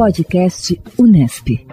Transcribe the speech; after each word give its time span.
Podcast 0.00 0.80
Unesp. 0.98 1.66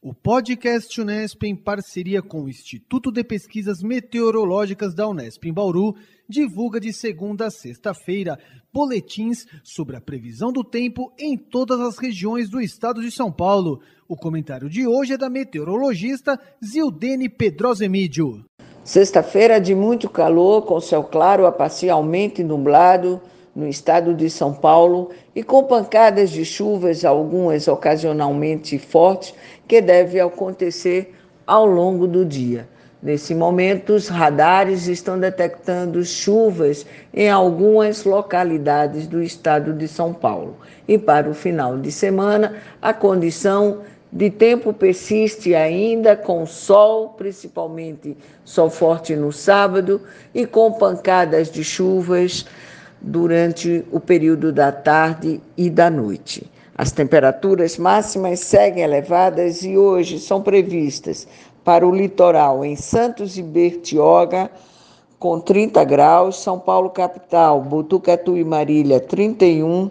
O 0.00 0.14
podcast 0.14 1.00
Unesp, 1.00 1.42
em 1.42 1.56
parceria 1.56 2.22
com 2.22 2.42
o 2.42 2.48
Instituto 2.48 3.10
de 3.10 3.24
Pesquisas 3.24 3.82
Meteorológicas 3.82 4.94
da 4.94 5.08
Unesp 5.08 5.44
em 5.44 5.52
Bauru, 5.52 5.96
divulga 6.28 6.78
de 6.78 6.92
segunda 6.92 7.46
a 7.46 7.50
sexta-feira 7.50 8.38
boletins 8.72 9.44
sobre 9.64 9.96
a 9.96 10.00
previsão 10.00 10.52
do 10.52 10.62
tempo 10.62 11.12
em 11.18 11.36
todas 11.36 11.80
as 11.80 11.98
regiões 11.98 12.48
do 12.48 12.60
estado 12.60 13.02
de 13.02 13.10
São 13.10 13.32
Paulo. 13.32 13.80
O 14.08 14.14
comentário 14.14 14.70
de 14.70 14.86
hoje 14.86 15.14
é 15.14 15.18
da 15.18 15.28
meteorologista 15.28 16.38
Zildene 16.64 17.28
Pedrosemídio. 17.28 18.44
Sexta-feira 18.84 19.60
de 19.60 19.74
muito 19.74 20.08
calor, 20.08 20.62
com 20.62 20.80
céu 20.80 21.02
claro 21.02 21.44
a 21.44 21.50
parcialmente 21.50 22.44
nublado 22.44 23.20
no 23.54 23.66
estado 23.66 24.14
de 24.14 24.30
São 24.30 24.52
Paulo 24.52 25.10
e 25.34 25.42
com 25.42 25.64
pancadas 25.64 26.30
de 26.30 26.44
chuvas, 26.44 27.04
algumas 27.04 27.66
ocasionalmente 27.68 28.78
fortes, 28.78 29.34
que 29.66 29.80
devem 29.80 30.20
acontecer 30.20 31.14
ao 31.46 31.66
longo 31.66 32.06
do 32.06 32.24
dia. 32.24 32.68
Nesse 33.02 33.34
momento, 33.34 33.94
os 33.94 34.08
radares 34.08 34.86
estão 34.86 35.18
detectando 35.18 36.04
chuvas 36.04 36.84
em 37.14 37.30
algumas 37.30 38.04
localidades 38.04 39.06
do 39.06 39.22
estado 39.22 39.72
de 39.72 39.88
São 39.88 40.12
Paulo. 40.12 40.56
E 40.86 40.98
para 40.98 41.28
o 41.28 41.34
final 41.34 41.78
de 41.78 41.90
semana, 41.90 42.56
a 42.80 42.92
condição 42.92 43.78
de 44.12 44.28
tempo 44.28 44.72
persiste 44.72 45.54
ainda 45.54 46.14
com 46.14 46.44
sol, 46.44 47.10
principalmente 47.16 48.16
sol 48.44 48.68
forte 48.68 49.16
no 49.16 49.32
sábado, 49.32 50.02
e 50.34 50.44
com 50.44 50.72
pancadas 50.72 51.50
de 51.50 51.64
chuvas 51.64 52.44
durante 53.00 53.84
o 53.90 53.98
período 53.98 54.52
da 54.52 54.70
tarde 54.70 55.40
e 55.56 55.70
da 55.70 55.88
noite. 55.88 56.50
As 56.76 56.92
temperaturas 56.92 57.76
máximas 57.76 58.40
seguem 58.40 58.82
elevadas 58.82 59.62
e 59.62 59.76
hoje 59.76 60.18
são 60.18 60.42
previstas 60.42 61.26
para 61.64 61.86
o 61.86 61.94
litoral 61.94 62.64
em 62.64 62.76
Santos 62.76 63.36
e 63.36 63.42
Bertioga, 63.42 64.50
com 65.18 65.38
30 65.38 65.84
graus, 65.84 66.42
São 66.42 66.58
Paulo 66.58 66.88
capital, 66.88 67.60
Botucatu 67.60 68.36
e 68.36 68.44
Marília 68.44 68.98
31, 68.98 69.90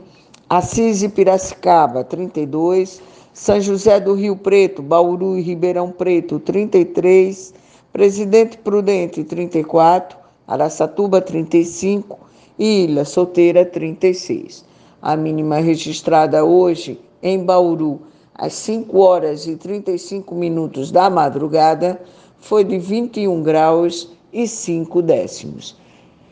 Assis 0.49 1.03
e 1.03 1.09
Piracicaba 1.09 2.03
32, 2.03 3.01
São 3.31 3.61
José 3.61 3.99
do 3.99 4.15
Rio 4.15 4.35
Preto, 4.35 4.81
Bauru 4.81 5.37
e 5.37 5.41
Ribeirão 5.41 5.91
Preto 5.91 6.39
33, 6.39 7.53
Presidente 7.93 8.57
Prudente 8.57 9.23
34, 9.23 10.17
Araçatuba 10.47 11.21
35 11.21 12.17
e 12.17 12.29
Ilha 12.59 13.05
Solteira 13.05 13.65
36. 13.65 14.65
A 15.01 15.15
mínima 15.15 15.59
registrada 15.59 16.43
hoje 16.43 16.99
em 17.23 17.43
Bauru 17.43 18.01
às 18.39 18.53
5 18.53 18.97
horas 18.97 19.45
e 19.45 19.55
35 19.57 20.33
minutos 20.33 20.91
da 20.91 21.09
madrugada, 21.09 21.99
foi 22.39 22.63
de 22.63 22.79
21 22.79 23.43
graus 23.43 24.09
e 24.31 24.47
5 24.47 25.01
décimos. 25.01 25.75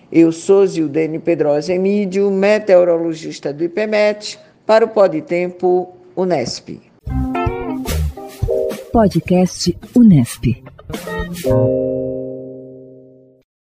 Eu 0.09 0.31
sou 0.31 0.65
Zildene 0.65 1.19
Pedrosa 1.19 1.73
Emídio, 1.73 2.31
meteorologista 2.31 3.51
do 3.51 3.65
IPMET, 3.65 4.39
para 4.65 4.85
o 4.85 4.87
Pode 4.87 5.21
Tempo 5.21 5.89
Unesp. 6.15 6.79
Podcast 8.93 9.77
Unesp. 9.93 10.63